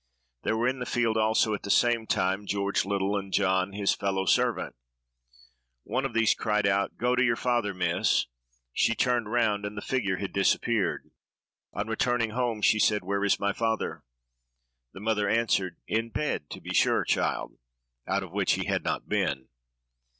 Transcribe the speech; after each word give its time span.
There 0.41 0.57
were 0.57 0.67
in 0.67 0.79
the 0.79 0.87
field 0.87 1.15
also, 1.15 1.53
at 1.53 1.61
the 1.61 1.69
same 1.69 2.07
moment, 2.11 2.49
George 2.49 2.85
Little, 2.85 3.15
and 3.15 3.31
John, 3.31 3.73
his 3.73 3.93
fellow 3.93 4.25
servant. 4.25 4.73
One 5.83 6.05
of 6.05 6.15
these 6.15 6.33
cried 6.33 6.65
out, 6.65 6.97
'Go 6.97 7.15
to 7.15 7.23
your 7.23 7.35
father, 7.35 7.71
miss!' 7.71 8.25
She 8.73 8.95
turned 8.95 9.31
round, 9.31 9.63
and 9.63 9.77
the 9.77 9.81
figure 9.83 10.17
had 10.17 10.33
disappeared. 10.33 11.11
On 11.73 11.87
returning 11.87 12.31
home, 12.31 12.63
she 12.63 12.79
said, 12.79 13.03
'Where 13.03 13.23
is 13.23 13.39
my 13.39 13.53
father?' 13.53 14.03
The 14.91 15.01
mother 15.01 15.29
answered, 15.29 15.77
'In 15.85 16.09
bed, 16.09 16.49
to 16.49 16.59
be 16.59 16.73
sure, 16.73 17.03
child!'—out 17.03 18.23
of 18.23 18.31
which 18.31 18.53
he 18.53 18.65
had 18.65 18.83
not 18.83 19.07
been." 19.07 19.49